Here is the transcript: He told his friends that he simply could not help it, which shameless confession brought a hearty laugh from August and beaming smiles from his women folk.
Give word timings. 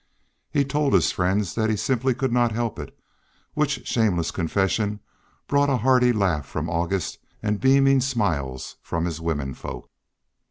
He 0.49 0.65
told 0.65 0.93
his 0.93 1.11
friends 1.11 1.53
that 1.53 1.69
he 1.69 1.75
simply 1.75 2.15
could 2.15 2.31
not 2.33 2.53
help 2.53 2.79
it, 2.79 2.97
which 3.53 3.85
shameless 3.87 4.31
confession 4.31 4.99
brought 5.47 5.69
a 5.69 5.77
hearty 5.77 6.11
laugh 6.11 6.47
from 6.47 6.71
August 6.71 7.19
and 7.43 7.61
beaming 7.61 8.01
smiles 8.01 8.77
from 8.81 9.05
his 9.05 9.21
women 9.21 9.53
folk. 9.53 9.91